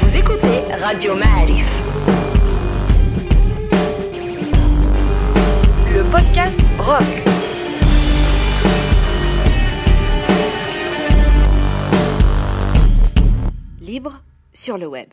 [0.00, 1.66] Vous écoutez Radio Ma'arif.
[5.94, 7.04] Le podcast rock.
[13.80, 15.10] Libre sur le web.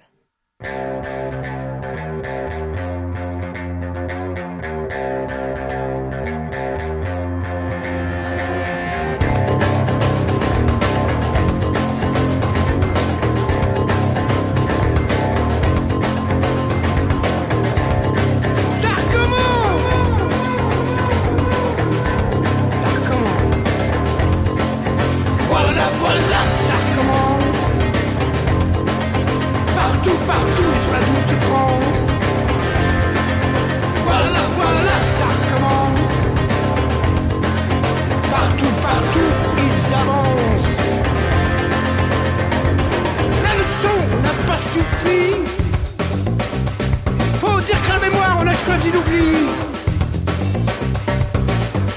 [30.31, 32.01] Partout, sur la douce France
[34.05, 36.11] Voilà, voilà, ça recommence
[38.35, 39.31] Partout, partout,
[39.67, 40.83] ils avancent
[43.43, 45.21] La leçon n'a pas suffi
[47.41, 49.31] faut dire que la mémoire, on a choisi l'oubli.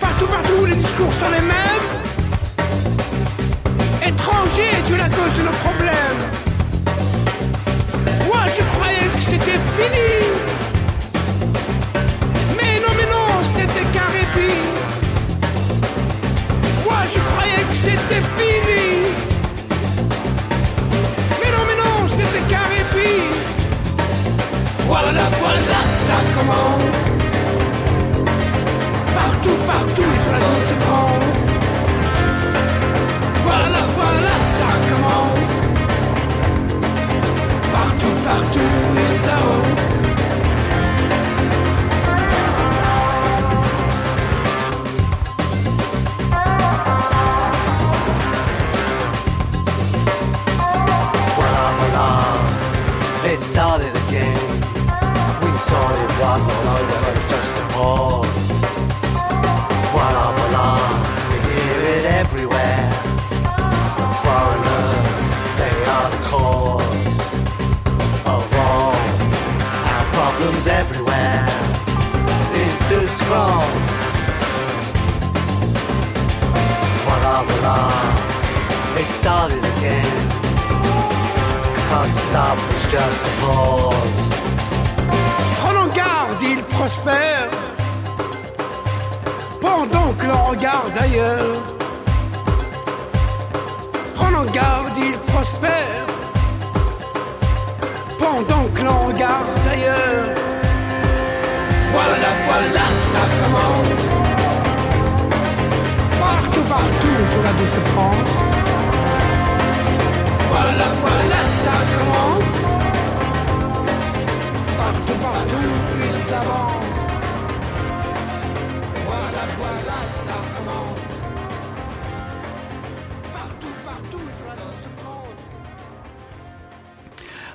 [0.00, 1.86] Partout, partout, les discours sont les mêmes.
[4.06, 5.83] Étrangers, tu la cause de nos problèmes.
[21.40, 23.22] Mais non, mais non, ce n'était qu'un répit.
[24.86, 27.00] Voilà, voilà, ça commence.
[29.14, 31.40] Partout, partout sur la douce France.
[33.44, 35.54] Voilà, voilà, ça commence.
[37.72, 39.73] Partout, partout, ils avancent.
[53.44, 54.40] Started again.
[55.44, 58.46] We thought it was all over, but it's just a pause.
[59.92, 60.68] Voila, voila,
[61.28, 62.88] we hear it everywhere.
[64.00, 65.24] The foreigners,
[65.60, 67.06] they are the cause
[68.32, 68.96] of all
[69.92, 71.44] our problems everywhere.
[72.62, 73.90] In this France.
[77.04, 80.23] Voila, voila, it started again.
[82.06, 84.34] Stop, it's just a pause.
[85.60, 87.48] Prenons garde, il prospère.
[89.60, 91.62] Pendant que l'on regarde ailleurs.
[94.14, 96.06] Prenons garde, il prospère.
[98.18, 100.34] Pendant que l'on regarde ailleurs.
[101.92, 104.04] Voilà, voilà, ça commence.
[106.20, 108.36] Partout, partout sur la douce France.
[110.50, 111.53] Voilà, voilà,
[111.94, 112.54] commence.
[114.76, 116.83] Partout, partout, ils avancent.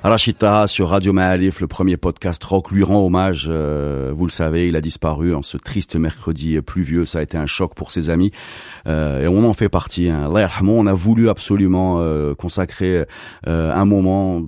[0.02, 3.48] Arachita sur Radio Maalif, le premier podcast rock lui rend hommage.
[3.50, 7.04] euh, vous le savez, il a disparu en ce triste mercredi pluvieux.
[7.04, 8.30] Ça a été un choc pour ses amis
[8.86, 10.08] euh, et on en fait partie.
[10.08, 10.30] Hein.
[10.64, 13.04] On a voulu absolument euh, consacrer
[13.46, 14.40] euh, un moment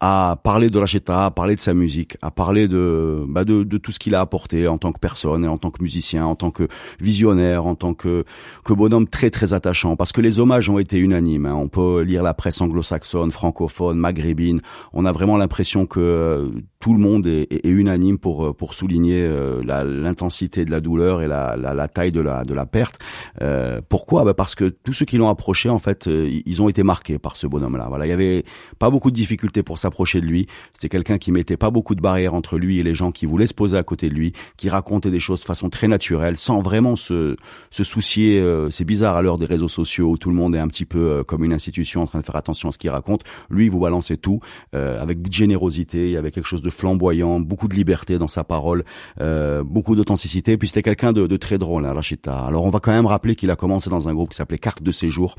[0.00, 3.78] à parler de Racheta, à parler de sa musique, à parler de, bah de, de
[3.78, 6.34] tout ce qu'il a apporté en tant que personne, et en tant que musicien, en
[6.34, 6.68] tant que
[7.00, 8.24] visionnaire, en tant que,
[8.64, 9.96] que bonhomme très très attachant.
[9.96, 11.46] Parce que les hommages ont été unanimes.
[11.46, 11.54] hein.
[11.54, 14.60] On peut lire la presse anglo-saxonne, francophone, maghrébine.
[14.92, 18.52] On a vraiment l'impression que euh, tout le monde est, est- est unanime pour euh,
[18.52, 22.52] pour souligner euh, l'intensité de la douleur et la, la, la taille de la de
[22.54, 22.98] la perte.
[23.40, 24.24] Euh, pourquoi?
[24.24, 27.36] Bah Parce que tous ceux qui l'ont approché, en fait, ils ont été marqués par
[27.36, 27.86] ce bonhomme-là.
[27.88, 28.44] Voilà, il y avait
[28.78, 30.48] pas beaucoup de difficultés pour s'approcher de lui.
[30.74, 33.46] C'est quelqu'un qui mettait pas beaucoup de barrières entre lui et les gens qui voulaient
[33.46, 36.60] se poser à côté de lui, qui racontait des choses de façon très naturelle, sans
[36.60, 37.36] vraiment se,
[37.70, 38.40] soucier.
[38.40, 40.84] euh, c'est bizarre à l'heure des réseaux sociaux où tout le monde est un petit
[40.84, 43.22] peu euh, comme une institution en train de faire attention à ce qu'il raconte.
[43.48, 44.40] Lui, il vous balançait tout
[44.74, 48.84] euh, avec générosité, avait quelque chose de flamboyant, beaucoup de liberté dans sa parole,
[49.20, 50.56] euh, beaucoup d'authenticité.
[50.56, 52.36] Puis c'était quelqu'un de, de très drôle, hein, Rachita.
[52.38, 54.82] Alors on va quand même rappeler qu'il a commencé dans un groupe qui s'appelait Carte
[54.82, 55.36] de séjour.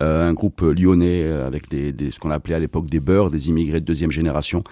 [0.00, 3.80] Un groupe lyonnais avec des, des ce qu'on appelait à l'époque des beurs, des immigrés
[3.80, 4.64] de deuxième génération,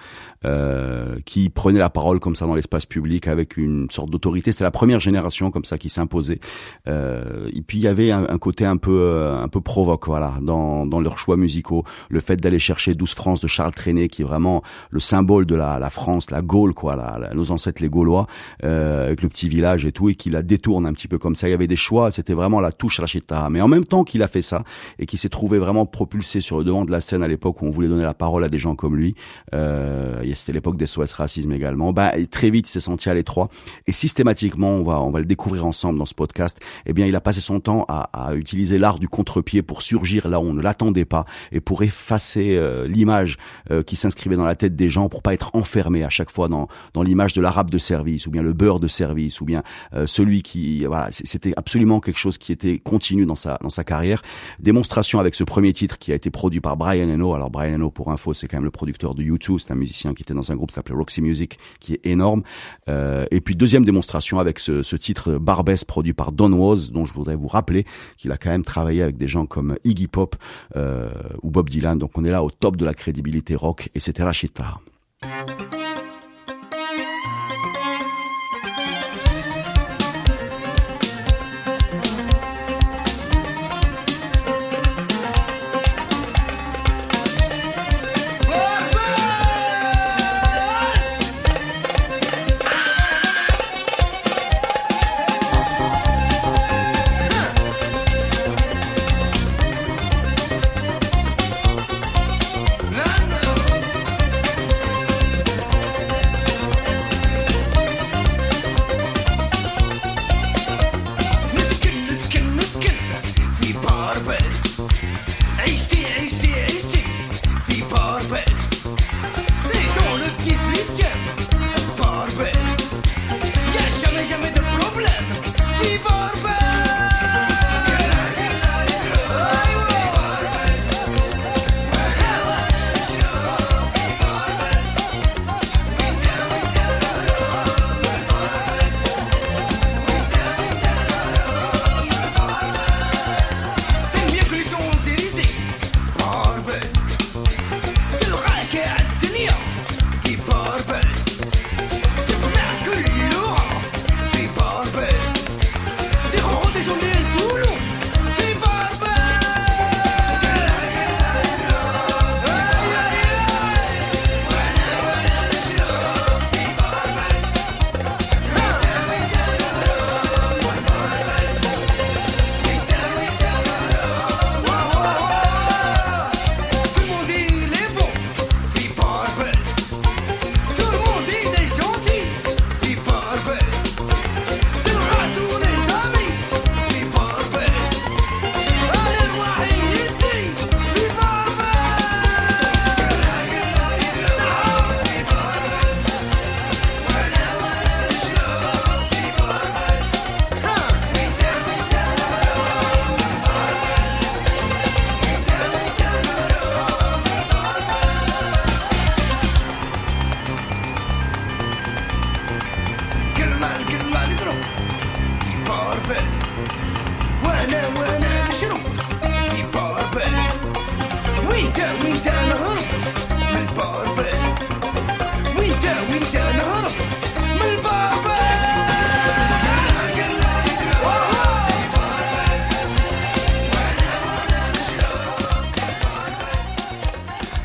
[1.25, 4.51] qui prenaient la parole comme ça dans l'espace public avec une sorte d'autorité.
[4.51, 6.39] C'est la première génération comme ça qui s'imposait.
[6.87, 10.85] et puis il y avait un, un côté un peu un peu provoque, voilà, dans,
[10.85, 11.83] dans leurs choix musicaux.
[12.09, 15.55] Le fait d'aller chercher 12 France de Charles Trenet, qui est vraiment le symbole de
[15.55, 18.27] la, la France, la Gaule, quoi, la, nos ancêtres les Gaulois,
[18.63, 21.35] euh, avec le petit village et tout, et qui la détourne un petit peu comme
[21.35, 21.47] ça.
[21.47, 23.49] Il y avait des choix, c'était vraiment la touche à la chita.
[23.49, 24.63] Mais en même temps qu'il a fait ça,
[24.99, 27.65] et qui s'est trouvé vraiment propulsé sur le devant de la scène à l'époque où
[27.65, 29.15] on voulait donner la parole à des gens comme lui,
[29.53, 33.49] euh, c'était l'époque des SOS Racisme également, bah, très vite il s'est senti à l'étroit,
[33.87, 37.15] et systématiquement, on va, on va le découvrir ensemble dans ce podcast, eh bien il
[37.15, 40.53] a passé son temps à, à utiliser l'art du contre-pied pour surgir là où on
[40.53, 43.37] ne l'attendait pas, et pour effacer euh, l'image
[43.69, 46.47] euh, qui s'inscrivait dans la tête des gens pour pas être enfermé à chaque fois
[46.47, 49.63] dans, dans l'image de l'arabe de service ou bien le beurre de service ou bien
[49.93, 53.83] euh, celui qui voilà c'était absolument quelque chose qui était continu dans sa dans sa
[53.83, 54.21] carrière.
[54.59, 57.33] Démonstration avec ce premier titre qui a été produit par Brian Eno.
[57.33, 60.13] Alors Brian Eno pour info c'est quand même le producteur de YouTube c'est un musicien
[60.13, 62.43] qui était dans un groupe qui s'appelait Roxy Music qui est énorme.
[62.87, 67.35] Et puis deuxième démonstration avec ce, titre Barbès produit par Don Was dont je voudrais
[67.35, 67.85] vous rappeler
[68.17, 70.35] qu'il a quand même travaillé avec des gens comme Iggy Pop
[70.75, 71.97] ou Bob Dylan.
[71.97, 74.75] Donc on est là au top de la crédibilité rock et c'était Rachita.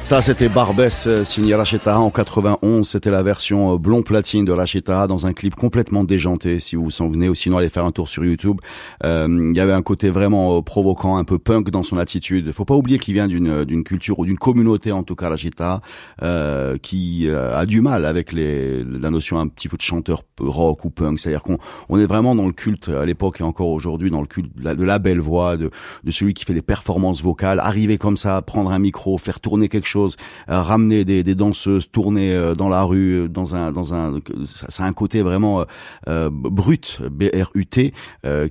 [0.06, 2.88] Ça, c'était Barbès euh, signé Racheta en 91.
[2.88, 6.84] C'était la version euh, blond platine de Racheta dans un clip complètement déjanté, si vous
[6.84, 8.60] vous en venez, ou sinon allez faire un tour sur YouTube.
[9.02, 12.52] Euh, il y avait un côté vraiment provoquant, un peu punk dans son attitude.
[12.52, 15.80] Faut pas oublier qu'il vient d'une d'une culture ou d'une communauté, en tout cas Racheta,
[16.22, 20.84] euh, qui a du mal avec les, la notion un petit peu de chanteur rock
[20.84, 21.18] ou punk.
[21.18, 21.58] C'est-à-dire qu'on
[21.88, 24.62] on est vraiment dans le culte à l'époque et encore aujourd'hui dans le culte de
[24.62, 25.72] la, de la belle voix, de,
[26.04, 29.68] de celui qui fait des performances vocales, arriver comme ça, prendre un micro, faire tourner
[29.68, 34.18] quelque chose choses, ramener des, des, danseuses, tourner dans la rue, dans un dans un
[34.44, 35.64] ça, a un côté vraiment
[36.06, 37.92] brut, B-R-U-T,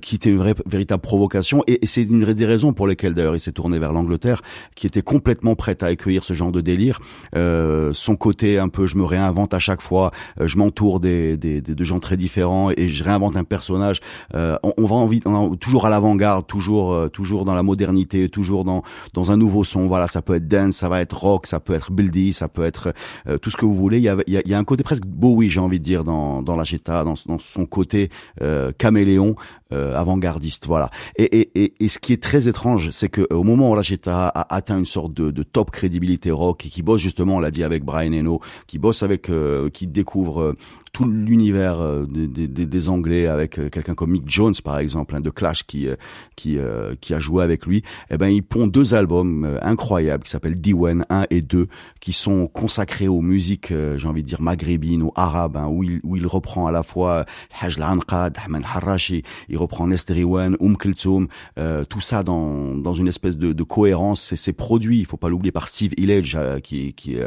[0.02, 3.36] qui était une vraie véritable provocation et, et c'est une des raisons pour lesquelles d'ailleurs
[3.36, 4.42] il s'est tourné vers l'Angleterre,
[4.74, 7.00] qui était complètement prête à accueillir ce genre de délire.
[7.34, 10.10] son côté un peu je me réinvente à chaque fois,
[10.40, 14.00] je m'entoure des, des, de gens très différents et je réinvente un personnage.
[14.34, 15.20] on, on va envie,
[15.60, 18.82] toujours à l'avant-garde, toujours toujours dans la modernité, toujours dans
[19.14, 19.86] dans un nouveau son.
[19.86, 22.64] Voilà, ça peut être dance, ça va être rock, ça peut être buildy, ça peut
[22.64, 22.92] être
[23.28, 23.98] euh, tout ce que vous voulez.
[23.98, 27.04] Il y a, un côté presque Bowie, j'ai envie de dire, dans dans la Jetta,
[27.04, 29.36] dans, dans son côté euh, caméléon,
[29.70, 30.66] avant-gardiste.
[30.66, 30.90] Voilà.
[31.16, 34.28] Et, et, et, et, ce qui est très étrange, c'est que au moment où Jetta
[34.28, 37.50] a atteint une sorte de, de, top crédibilité rock et qui bosse justement, on l'a
[37.50, 39.30] dit avec Brian Eno, qui bosse avec,
[39.72, 40.54] qui découvre
[40.96, 45.14] tout l'univers euh, des, des, des, Anglais avec euh, quelqu'un comme Mick Jones par exemple,
[45.14, 45.96] hein, de Clash qui euh,
[46.36, 46.58] qui
[47.02, 47.82] qui a joué avec lui.
[48.10, 51.66] Eh ben ils pond deux albums incroyables qui s'appellent Diwan 1 et 2
[52.00, 56.00] qui sont consacrés aux musiques, j'ai envie de dire maghrébines ou arabes, hein, où il
[56.02, 57.26] où il reprend à la fois
[57.60, 61.28] Haj al-Anqad, Ahmed Harrachi, il reprend Nesteriwan, Um Kulthum,
[61.88, 64.34] tout ça dans dans une espèce de, de cohérence.
[64.34, 67.18] C'est produit, il faut pas l'oublier par Steve Hillage qui qui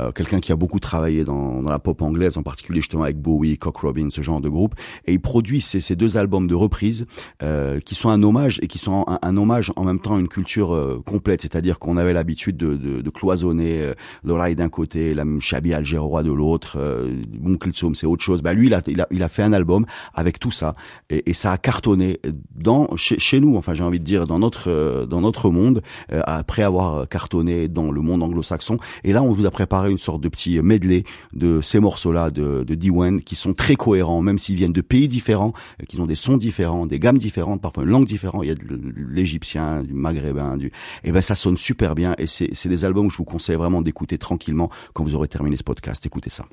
[0.00, 3.18] euh, quelqu'un qui a beaucoup travaillé dans, dans, la pop anglaise, en particulier justement avec
[3.18, 4.74] Bowie, Cock Robin, ce genre de groupe,
[5.06, 7.06] et il produit ces, ces deux albums de reprise
[7.42, 10.28] euh, qui sont un hommage et qui sont un, hommage en même temps à une
[10.28, 15.14] culture euh, complète, c'est-à-dire qu'on avait l'habitude de, de, de, cloisonner euh, l'oreille d'un côté,
[15.14, 17.22] la Chabi Algérois de l'autre, euh,
[17.60, 18.42] Kultsum c'est autre chose.
[18.42, 20.74] Bah lui, il a, il a, il a fait un album avec tout ça
[21.10, 22.20] et, et ça a cartonné
[22.54, 26.62] dans chez, chez nous, enfin j'ai envie de dire dans notre dans notre monde après
[26.62, 28.78] avoir cartonné dans le monde anglo-saxon.
[29.04, 32.64] Et là, on vous a préparé une sorte de petit medley de ces morceaux-là de,
[32.64, 36.06] de Diwan qui sont très cohérents, même s'ils viennent de pays différents, euh, qui ont
[36.06, 38.42] des sons différents, des gammes différentes, parfois une langue différente.
[38.44, 38.80] Il y a de
[39.10, 40.66] l'égyptien, du maghrébin, du.
[40.66, 40.72] Et
[41.04, 42.14] eh ben ça sonne super bien.
[42.18, 45.56] Et c'est des albums que je vous conseille vraiment d'écouter tranquillement quand vous aurez terminé
[45.56, 46.04] ce podcast.
[46.06, 46.46] Écoutez ça.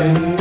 [0.00, 0.39] again.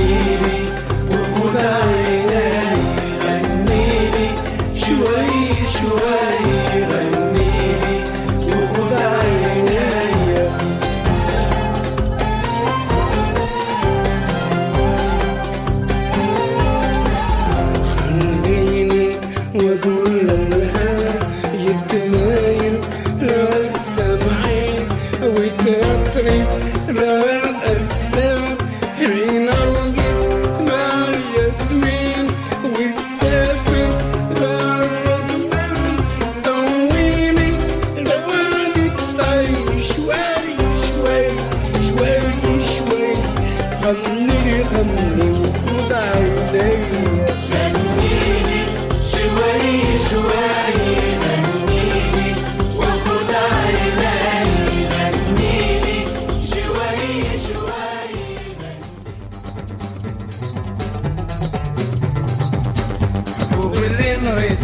[64.00, 64.58] اللي نريد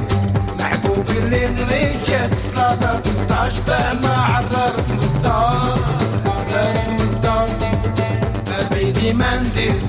[0.60, 5.80] محبوب اللي نريد جات سلاطة تسطعش فاهمة عبر اسم الدار
[6.26, 7.50] عبر الدار
[8.60, 9.82] أبيدي ما ندير.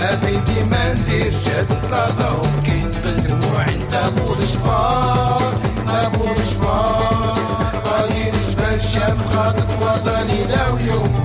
[0.00, 1.32] أبيدي ما ندير.
[1.46, 5.52] جات سلاطة وبكيت بالدموع انت أبو الشفار
[5.88, 7.38] أبو الشفار
[7.86, 11.24] غادي نجبل الشام خاطر وطني لا ويوم.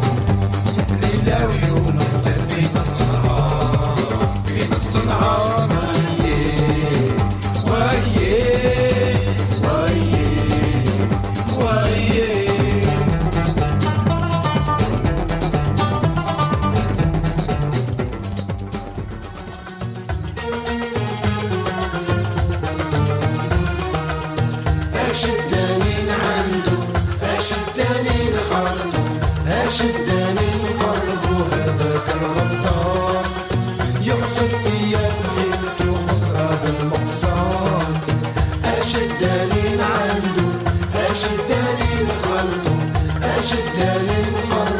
[43.45, 44.74] aşık derim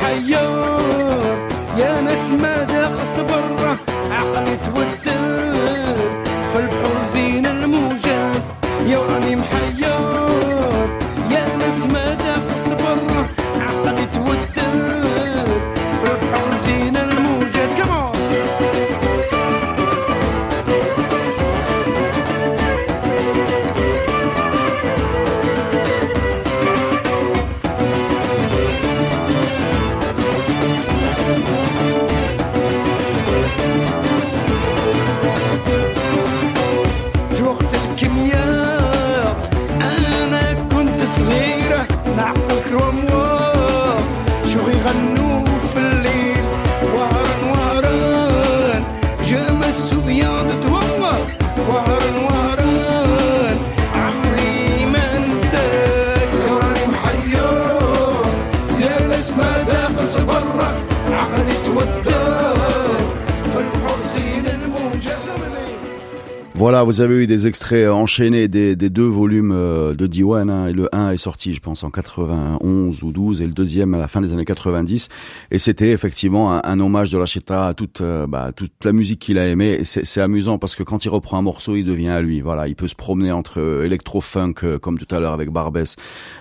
[0.00, 0.53] 还有
[66.64, 70.48] Voilà, vous avez eu des extraits enchaînés des, des deux volumes euh, de Diwan.
[70.48, 73.92] hein, et le 1 est sorti, je pense, en 91 ou 12, et le deuxième
[73.92, 75.10] à la fin des années 90.
[75.50, 79.36] Et c'était effectivement un, hommage de Lacheta à toute, euh, bah, toute la musique qu'il
[79.36, 79.76] a aimée.
[79.80, 82.40] Et c'est amusant parce que quand il reprend un morceau, il devient à lui.
[82.40, 85.96] Voilà, il peut se promener entre électro-funk, euh, comme tout à l'heure avec Barbès,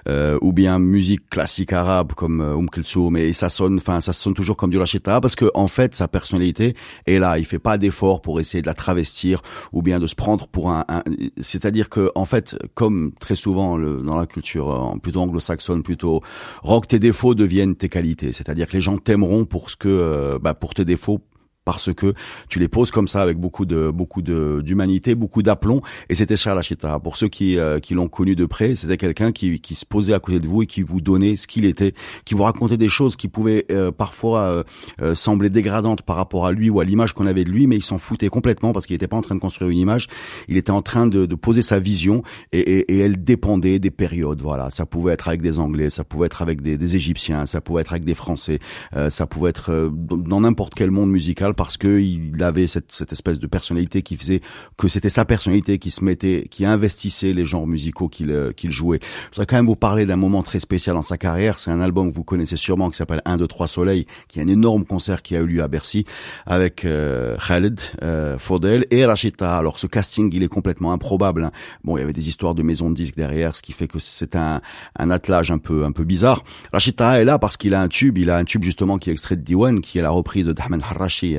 [0.07, 3.17] euh, ou bien musique classique arabe comme Oum Kulthum.
[3.17, 6.07] Et ça sonne, enfin, ça sonne toujours comme du Lacheta parce que en fait, sa
[6.07, 6.77] personnalité
[7.07, 7.37] est là.
[7.39, 9.41] Il fait pas d'effort pour essayer de la travestir
[9.73, 11.03] ou bien de prendre pour un, un-
[11.39, 16.21] c'est-à-dire que en fait comme très souvent le- dans la culture euh, plutôt anglo-saxonne plutôt
[16.61, 18.31] rock tes défauts deviennent tes qualités.
[18.33, 21.19] C'est-à-dire que les gens t'aimeront pour ce que euh, bah, pour tes défauts
[21.65, 22.13] parce que
[22.49, 26.35] tu les poses comme ça avec beaucoup de beaucoup de d'humanité, beaucoup d'aplomb et c'était
[26.35, 26.99] Charles Acheta.
[26.99, 30.13] Pour ceux qui euh, qui l'ont connu de près, c'était quelqu'un qui qui se posait
[30.13, 31.93] à côté de vous et qui vous donnait ce qu'il était,
[32.25, 34.63] qui vous racontait des choses qui pouvaient euh, parfois euh,
[35.01, 37.77] euh, sembler dégradantes par rapport à lui ou à l'image qu'on avait de lui, mais
[37.77, 40.07] il s'en foutait complètement parce qu'il n'était pas en train de construire une image,
[40.47, 43.91] il était en train de, de poser sa vision et, et, et elle dépendait des
[43.91, 44.41] périodes.
[44.41, 47.61] Voilà, ça pouvait être avec des Anglais, ça pouvait être avec des, des Égyptiens, ça
[47.61, 48.59] pouvait être avec des Français,
[48.95, 52.91] euh, ça pouvait être euh, dans n'importe quel monde musical parce que il avait cette,
[52.91, 54.41] cette espèce de personnalité qui faisait
[54.77, 58.71] que c'était sa personnalité qui se mettait, qui investissait les genres musicaux qu'il euh, qu'il
[58.71, 58.99] jouait.
[59.01, 61.59] Je voudrais quand même vous parler d'un moment très spécial dans sa carrière.
[61.59, 64.43] C'est un album que vous connaissez sûrement qui s'appelle 1, 2, 3 Soleil, qui est
[64.43, 66.05] un énorme concert qui a eu lieu à Bercy
[66.45, 69.57] avec euh, Khaled, euh, Faudel et Rachita.
[69.57, 71.43] Alors ce casting, il est complètement improbable.
[71.45, 71.51] hein.
[71.83, 73.99] Bon, il y avait des histoires de maisons de disques derrière, ce qui fait que
[73.99, 74.61] c'est un,
[74.97, 76.43] un attelage un peu un peu bizarre.
[76.71, 79.13] Rachita est là parce qu'il a un tube, il a un tube justement qui est
[79.13, 81.37] extrait de Diwan, qui est la reprise de Dahman Harashi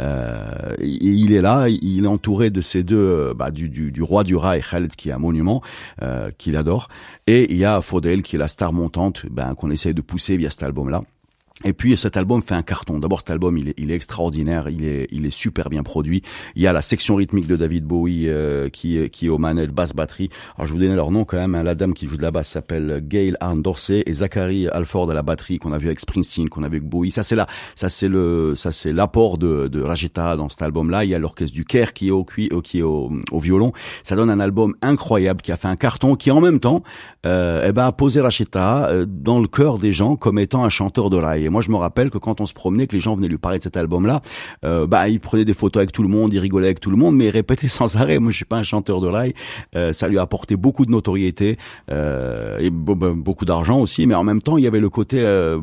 [0.00, 4.02] Euh, il est là, il est entouré de ces deux, euh, bah, du, du, du
[4.02, 5.62] roi du rail, Khaled, qui est un monument,
[6.02, 6.88] euh, qu'il adore,
[7.26, 10.36] et il y a Faudel qui est la star montante, ben, qu'on essaye de pousser
[10.36, 11.02] via cet album-là.
[11.64, 12.98] Et puis cet album fait un carton.
[12.98, 16.22] D'abord cet album il est, il est extraordinaire, il est, il est super bien produit.
[16.56, 19.72] Il y a la section rythmique de David Bowie euh, qui, qui est aux manettes
[19.72, 20.30] basse batterie.
[20.56, 21.54] Alors je vous donne leur nom quand même.
[21.54, 21.62] hein.
[21.62, 25.14] La dame qui joue de la basse s'appelle Gail Arne Dorsey et Zachary Alford à
[25.14, 27.10] la batterie qu'on a vu avec Springsteen, qu'on a vu avec Bowie.
[27.10, 31.04] Ça c'est là, ça c'est le, ça c'est l'apport de, de Rajeta dans cet album-là.
[31.04, 33.72] Il y a l'orchestre du Caire qui est au euh, qui est au, violon.
[34.02, 36.82] Ça donne un album incroyable qui a fait un carton, qui en même temps,
[37.26, 40.68] euh, eh ben a posé Racheta euh, dans le cœur des gens comme étant un
[40.68, 41.48] chanteur de rail.
[41.52, 43.58] Moi, je me rappelle que quand on se promenait, que les gens venaient lui parler
[43.58, 44.20] de cet album-là,
[44.64, 46.96] euh, bah, il prenait des photos avec tout le monde, il rigolait avec tout le
[46.96, 48.18] monde, mais il répétait sans arrêt.
[48.18, 49.34] Moi, je suis pas un chanteur de rail.
[49.76, 51.58] Euh, ça lui a apporté beaucoup de notoriété
[51.90, 54.88] euh, et be- be- beaucoup d'argent aussi, mais en même temps, il y avait le
[54.88, 55.60] côté, euh,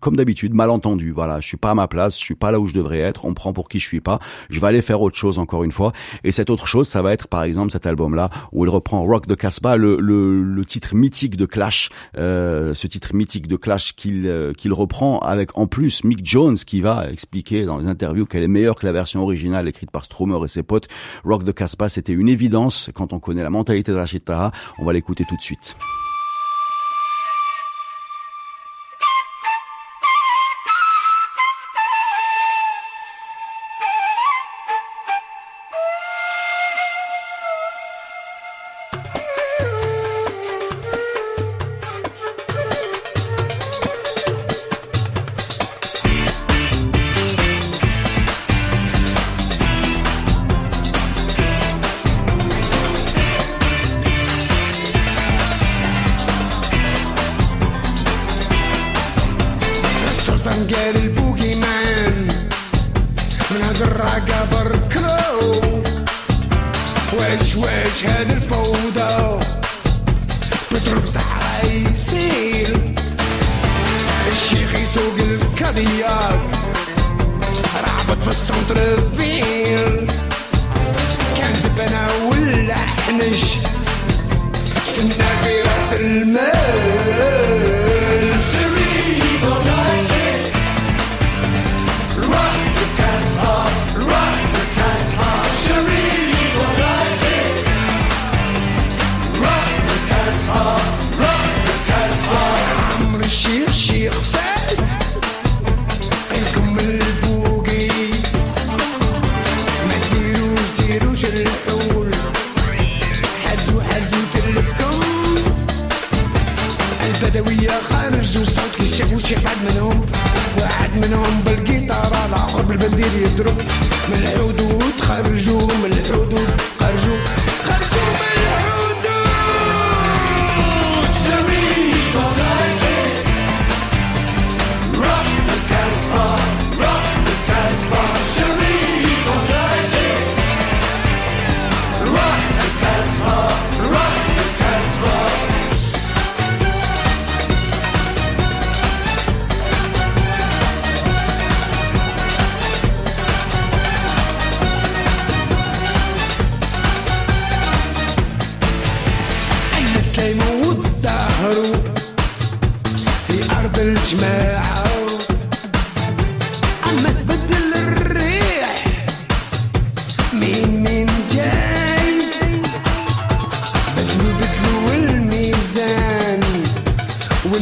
[0.00, 1.12] comme d'habitude, malentendu.
[1.12, 3.24] Voilà, je suis pas à ma place, je suis pas là où je devrais être.
[3.26, 4.18] On me prend pour qui je suis pas.
[4.48, 5.92] Je vais aller faire autre chose encore une fois.
[6.24, 9.26] Et cette autre chose, ça va être par exemple cet album-là où il reprend Rock
[9.26, 13.94] de Casbah, le, le, le titre mythique de Clash, euh, ce titre mythique de Clash
[13.94, 18.26] qu'il euh, qu'il reprend avec en plus Mick Jones qui va expliquer dans les interviews
[18.26, 20.88] qu'elle est meilleure que la version originale écrite par Stromer et ses potes.
[21.24, 24.52] Rock de Casbah, c'était une évidence quand on connaît la mentalité de Rachid Taha.
[24.78, 25.76] On va l'écouter tout de suite.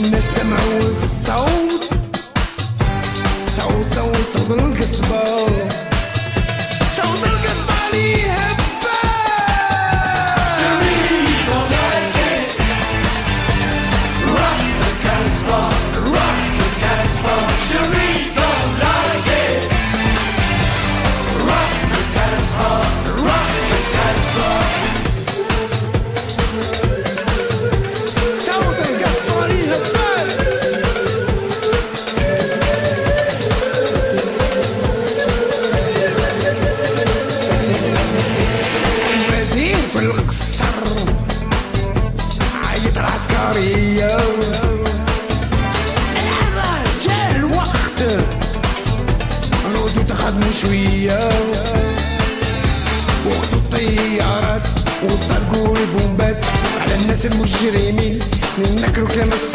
[0.04, 1.94] والناس سمعوا الصوت
[3.48, 5.83] صوت صوت صوت
[57.24, 58.20] المجرمين
[58.60, 59.53] نكروا كلام السلطات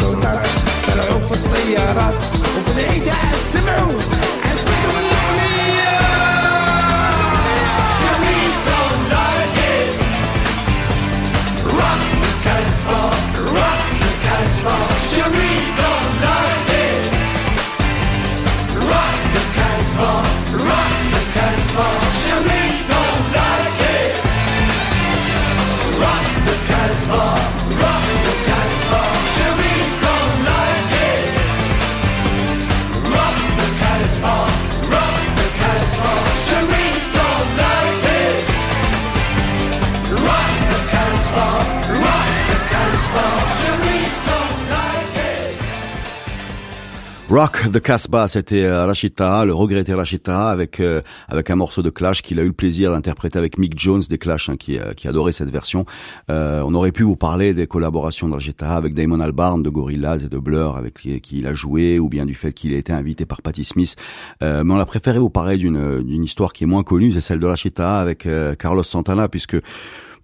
[47.60, 51.56] Rock the Casbah, c'était euh, Rachid Taha, le regretté Rachid Taha, avec euh, avec un
[51.56, 54.56] morceau de Clash qu'il a eu le plaisir d'interpréter avec Mick Jones des Clash, hein,
[54.56, 55.84] qui euh, qui adorait cette version.
[56.30, 59.68] Euh, on aurait pu vous parler des collaborations de Rachid Taha avec Damon Albarn de
[59.68, 62.72] Gorillaz et de Blur, avec qui, qui il a joué, ou bien du fait qu'il
[62.72, 63.94] a été invité par Patti Smith.
[64.42, 67.20] Euh, mais on a préféré vous parler d'une d'une histoire qui est moins connue, c'est
[67.20, 69.56] celle de Rachid Taha avec euh, Carlos Santana, puisque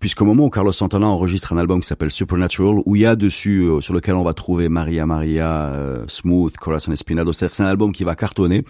[0.01, 3.17] puisqu'au moment où Carlos Santana enregistre un album qui s'appelle Supernatural, où il y a
[3.17, 7.67] dessus, euh, sur lequel on va trouver Maria Maria, euh, Smooth, Corazon Espinado, c'est un
[7.67, 8.65] album qui va cartonner,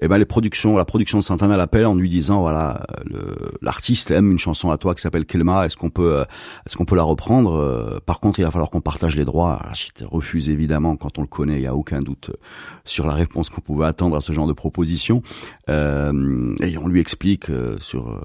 [0.00, 4.10] et ben les productions, la production de Santana l'appelle en lui disant, voilà, le- l'artiste
[4.10, 6.24] aime une chanson à toi qui s'appelle Kelma, est-ce qu'on peut, euh,
[6.66, 9.56] est-ce qu'on peut la reprendre Euh, Par contre, il va falloir qu'on partage les droits.
[9.56, 12.36] Rachid refuse évidemment, quand on le connaît, il y a aucun doute euh,
[12.84, 15.22] sur la réponse qu'on pouvait attendre à ce genre de proposition.
[15.68, 18.20] Euh, et on lui explique euh, sur euh,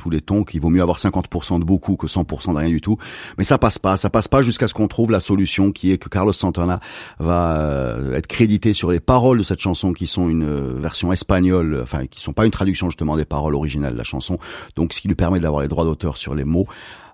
[0.00, 2.80] tous les tons qu'il vaut mieux avoir 50% de beaucoup que 100% de rien du
[2.80, 2.96] tout.
[3.38, 5.98] Mais ça passe pas, ça passe pas jusqu'à ce qu'on trouve la solution qui est
[5.98, 6.80] que Carlos Santana
[7.18, 11.12] va euh, être crédité sur les paroles de cette chanson qui sont une euh, version
[11.12, 14.38] espagnole, enfin qui sont pas une traduction justement des paroles originales de la chanson,
[14.74, 16.66] donc ce qui lui permet d'avoir les droits d'auteur sur les mots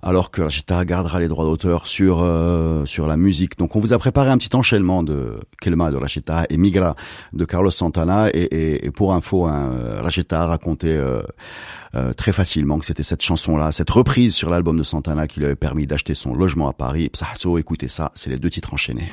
[0.06, 3.58] alors que Rachita gardera les droits d'auteur sur euh, sur la musique.
[3.58, 6.94] Donc on vous a préparé un petit enchaînement de Kelma de Rachita et Migra
[7.32, 11.22] de Carlos Santana et, et, et pour info, hein, Rachita a raconté euh,
[11.96, 15.46] euh, très facilement que c'était cette chanson-là, cette reprise sur l'album de Santana qui lui
[15.46, 17.08] avait permis d'acheter son logement à Paris.
[17.08, 19.10] Psahso, écoutez ça, c'est les deux titres enchaînés.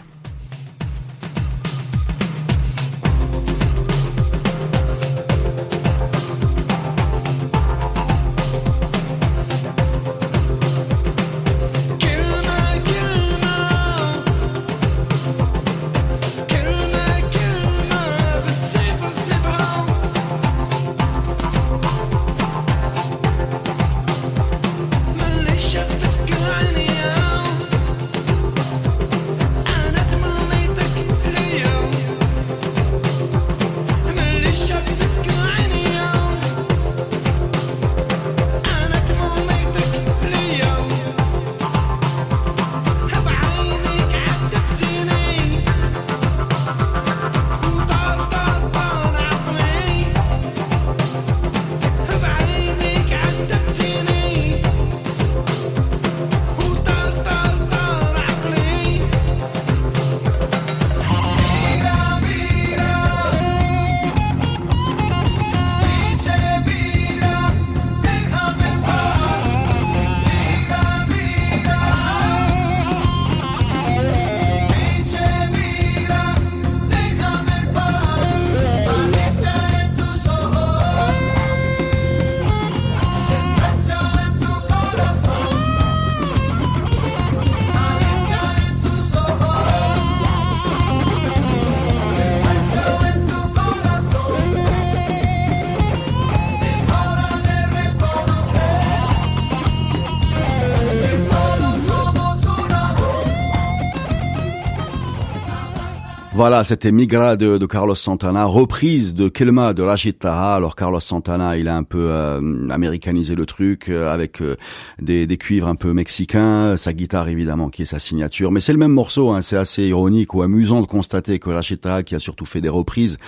[106.43, 110.55] Voilà, c'était Migra de, de, Carlos Santana, reprise de Kelma de Rachid Taha.
[110.55, 114.57] Alors Carlos Santana, il a un peu euh, américanisé le truc euh, avec euh,
[115.01, 118.51] des, des, cuivres un peu mexicains, sa guitare évidemment qui est sa signature.
[118.51, 121.79] Mais c'est le même morceau, hein, c'est assez ironique ou amusant de constater que Rachid
[121.79, 123.19] Taha, qui a surtout fait des reprises,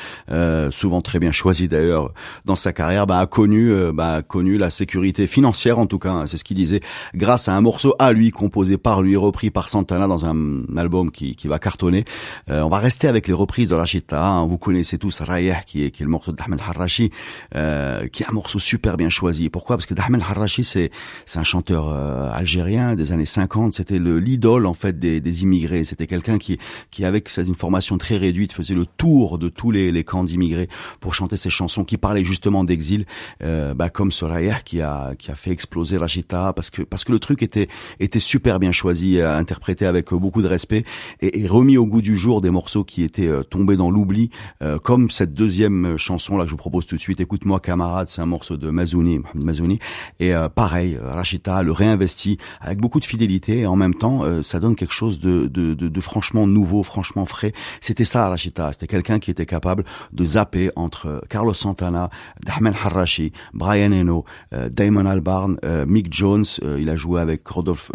[0.71, 2.11] souvent très bien choisies d'ailleurs
[2.43, 6.11] dans sa carrière, bah, a connu, bah, a connu la sécurité financière en tout cas.
[6.11, 6.81] Hein, c'est ce qu'il disait,
[7.13, 10.35] grâce à un morceau à lui composé par lui, repris par Santana dans un,
[10.75, 12.03] album qui, qui va cartonner.
[12.49, 14.27] on va rester avec les reprises de Rachid Taha.
[14.27, 14.45] Hein.
[14.47, 17.11] Vous connaissez tous Rayah, qui est, qui est le morceau d'Ahmed Harrachi,
[17.55, 19.49] euh, qui est un morceau super bien choisi.
[19.49, 19.77] Pourquoi?
[19.77, 20.91] Parce que Ahmed Harrachi, c'est
[21.35, 23.73] un chanteur euh, algérien des années 50.
[23.73, 25.83] C'était le l'idole en fait des, des immigrés.
[25.83, 26.57] C'était quelqu'un qui
[26.91, 30.69] qui avec une formation très réduite faisait le tour de tous les, les camps d'immigrés
[30.99, 33.05] pour chanter ses chansons qui parlaient justement d'exil,
[33.43, 36.81] euh, bah, comme ce Rayah qui a qui a fait exploser Rachid Taha parce que
[36.81, 37.67] parce que le truc était
[37.99, 40.85] était super bien choisi, euh, interprété avec beaucoup de respect
[41.21, 44.29] et, et remis au goût du jour des morceaux qui étaient euh, tombés dans l'oubli,
[44.61, 47.19] euh, comme cette deuxième euh, chanson là que je vous propose tout de suite.
[47.19, 49.79] Écoute-moi camarade, c'est un morceau de Mazouni, Mazouni.
[50.19, 54.75] Et pareil, Rachita le réinvestit avec beaucoup de fidélité et en même temps, ça donne
[54.75, 57.53] quelque chose de, de, de, de franchement nouveau, franchement frais.
[57.81, 62.09] C'était ça Rachita, c'était quelqu'un qui était capable de zapper entre Carlos Santana,
[62.45, 64.25] Dahmel Harrachi, Brian Eno,
[64.71, 66.45] Damon Albarn, Mick Jones.
[66.77, 67.91] il a joué avec Rodolphe.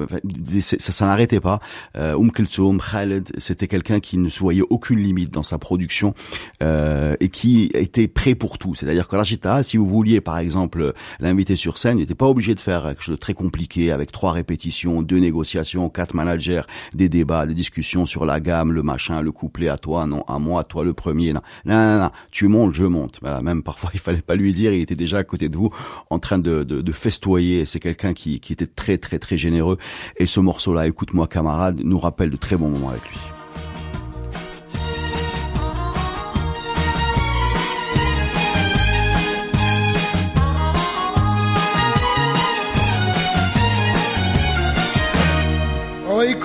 [0.60, 1.60] ça, ça n'arrêtait pas.
[1.96, 3.30] Um Kulthum, Khaled.
[3.38, 6.14] C'était quelqu'un qui ne se voyait aucune limite dans sa production
[6.62, 8.74] euh, et qui était prêt pour tout.
[8.74, 12.60] C'est-à-dire que l'Archita, si vous vouliez par exemple l'inviter sur scène, n'était pas obligé de
[12.60, 16.62] faire quelque chose de très compliqué avec trois répétitions, deux négociations, quatre managers,
[16.94, 20.38] des débats, des discussions sur la gamme, le machin, le couplet à toi, non à
[20.38, 21.34] moi, toi le premier.
[21.34, 23.18] Non, non, non, tu montes, je monte.
[23.20, 25.68] Voilà, même parfois il fallait pas lui dire, il était déjà à côté de vous
[26.08, 27.66] en train de, festoyer.
[27.66, 29.76] C'est quelqu'un qui était très très très généreux.
[30.16, 33.39] Et ce morceau-là, écoute-moi camarade, nous rappelle de très bons moments avec lui.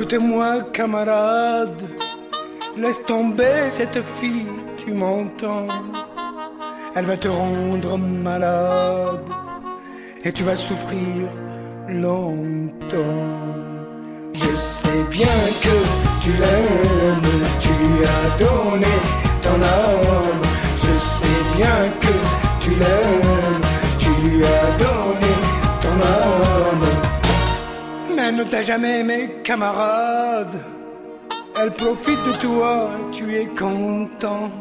[0.05, 1.81] Écoutez-moi, camarade,
[2.77, 4.45] laisse tomber cette fille,
[4.77, 5.65] tu m'entends
[6.95, 9.27] Elle va te rendre malade
[10.23, 11.27] et tu vas souffrir
[11.89, 13.41] longtemps.
[14.33, 15.75] Je sais bien que
[16.23, 18.93] tu l'aimes, tu lui as donné
[19.41, 20.45] ton âme.
[20.83, 22.13] Je sais bien que
[22.63, 23.65] tu l'aimes,
[23.97, 25.33] tu lui as donné
[25.81, 26.74] ton âme
[28.19, 30.59] elle ne t'a jamais aimé, camarade.
[31.59, 34.51] Elle profite de toi, tu es content.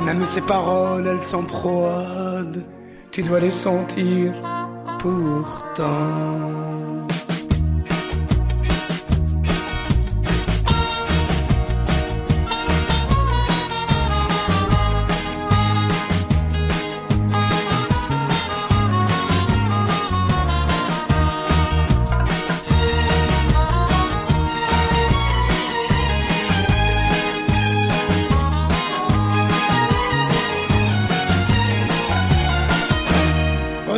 [0.00, 2.64] Même ses paroles, elles sont froides.
[3.10, 4.32] Tu dois les sentir
[4.98, 7.06] pourtant.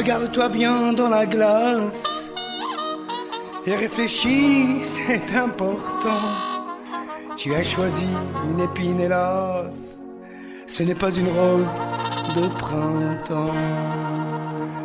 [0.06, 2.28] Regarde-toi bien dans la glace
[3.66, 6.22] et réfléchis, c'est important.
[7.36, 8.06] Tu as choisi
[8.48, 9.98] une épine, hélas,
[10.68, 11.80] ce n'est pas une rose
[12.36, 13.52] de printemps.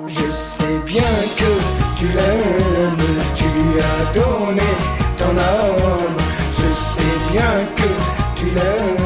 [0.07, 1.51] Je sais bien que
[1.99, 4.71] tu l'aimes, tu lui as donné
[5.19, 6.17] ton âme.
[6.57, 9.00] Je sais bien que tu l'aimes,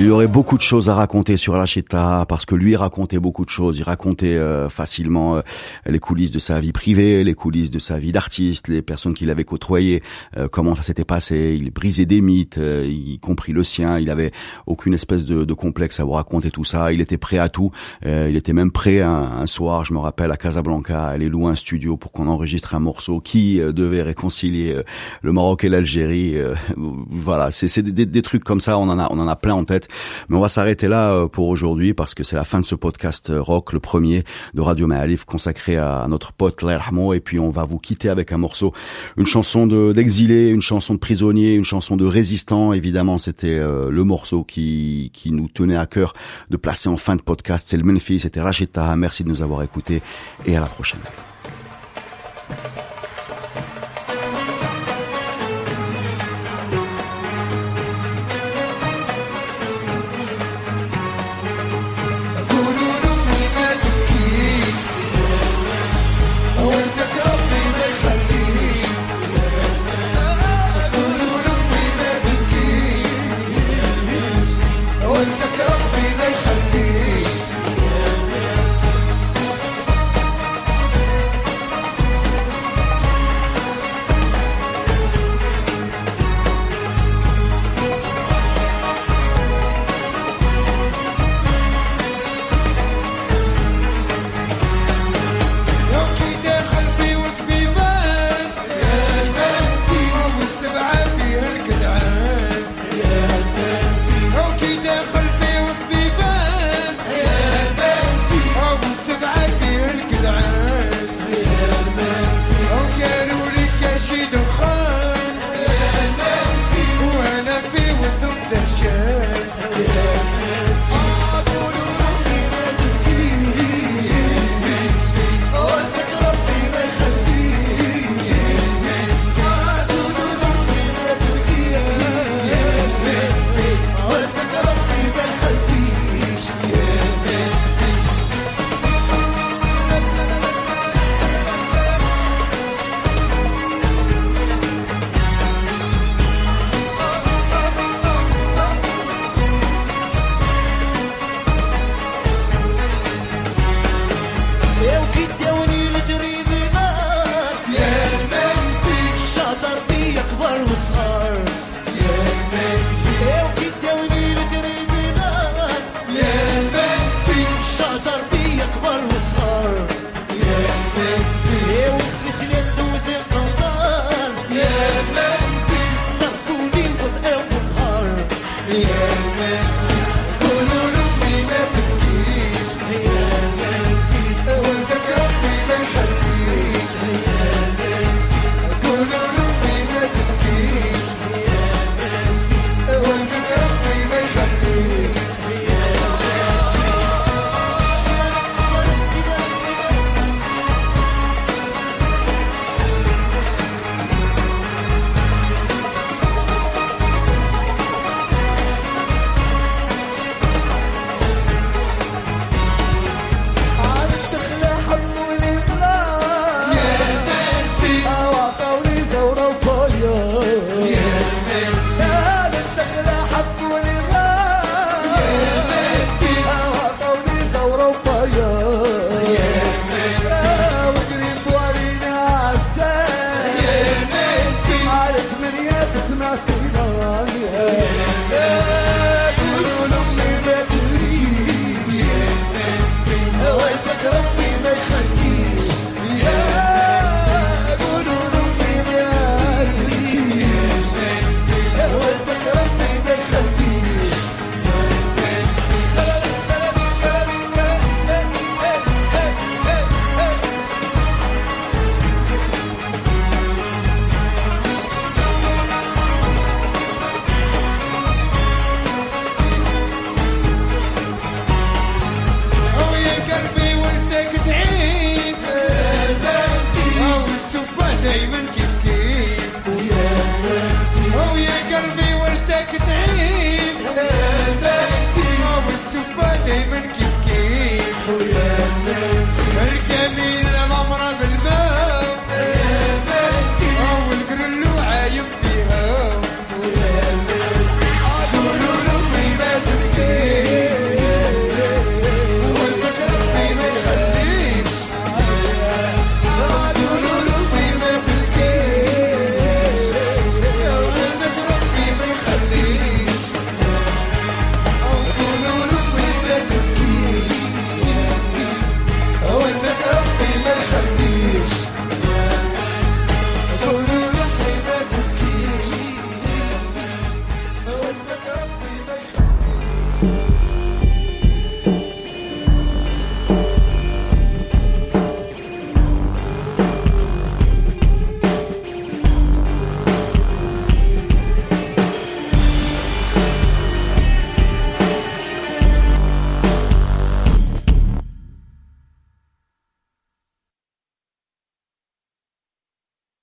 [0.00, 3.44] Il y aurait beaucoup de choses à raconter sur Lacheta parce que lui racontait beaucoup
[3.44, 3.76] de choses.
[3.76, 5.42] Il racontait euh, facilement euh,
[5.84, 9.28] les coulisses de sa vie privée, les coulisses de sa vie d'artiste, les personnes qu'il
[9.28, 10.02] avait côtoyées,
[10.38, 11.54] euh, comment ça s'était passé.
[11.60, 13.98] Il brisait des mythes, y compris le sien.
[13.98, 14.32] Il avait
[14.66, 16.94] aucune espèce de, de, complexe à vous raconter tout ça.
[16.94, 17.70] Il était prêt à tout.
[18.02, 21.50] il était même prêt un, un, soir, je me rappelle, à Casablanca, à aller louer
[21.50, 24.80] un studio pour qu'on enregistre un morceau qui devait réconcilier
[25.20, 26.38] le Maroc et l'Algérie.
[26.76, 28.78] voilà, c'est des, des, trucs comme ça.
[28.78, 29.88] On en a, on en a plein en tête.
[30.28, 32.74] Mais on va s'arrêter là euh, pour aujourd'hui parce que c'est la fin de ce
[32.74, 34.24] podcast euh, rock, le premier
[34.54, 37.14] de Radio Maalif consacré à notre pote Lermo.
[37.14, 38.72] Et puis on va vous quitter avec un morceau,
[39.16, 42.72] une chanson d'exilé, une chanson de prisonnier, une chanson de résistant.
[42.72, 46.12] Évidemment, c'était euh, le morceau qui, qui nous tenait à cœur
[46.50, 47.66] de placer en fin de podcast.
[47.68, 48.94] C'est le Memphis, c'était Rachita.
[48.96, 50.02] Merci de nous avoir écoutés
[50.46, 51.00] et à la prochaine.